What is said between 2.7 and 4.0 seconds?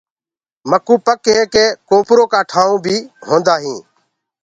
بي هوندآ هينٚ۔